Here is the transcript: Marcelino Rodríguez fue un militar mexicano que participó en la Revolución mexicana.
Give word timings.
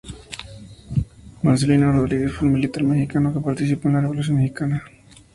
Marcelino 1.43 1.91
Rodríguez 1.93 2.31
fue 2.33 2.47
un 2.47 2.55
militar 2.55 2.81
mexicano 2.83 3.31
que 3.31 3.39
participó 3.39 3.87
en 3.87 3.93
la 3.93 4.01
Revolución 4.01 4.37
mexicana. 4.37 4.83